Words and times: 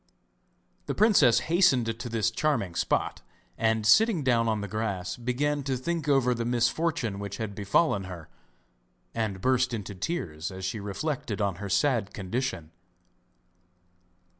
The 0.87 0.95
princess 0.95 1.41
hastened 1.41 1.99
to 1.99 2.09
this 2.09 2.31
charming 2.31 2.73
spot, 2.73 3.21
and 3.55 3.85
sitting 3.85 4.23
down 4.23 4.47
on 4.47 4.61
the 4.61 4.67
grass 4.67 5.15
began 5.15 5.61
to 5.65 5.77
think 5.77 6.09
over 6.09 6.33
the 6.33 6.43
misfortune 6.43 7.19
which 7.19 7.37
had 7.37 7.53
befallen 7.53 8.05
her, 8.05 8.27
and 9.13 9.41
burst 9.41 9.75
into 9.75 9.93
tears 9.93 10.49
as 10.49 10.65
she 10.65 10.79
reflected 10.79 11.39
on 11.39 11.57
her 11.57 11.69
sad 11.69 12.15
condition. 12.15 12.71